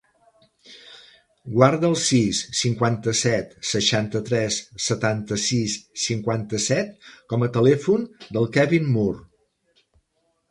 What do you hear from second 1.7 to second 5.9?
el sis, cinquanta-set, seixanta-tres, setanta-sis,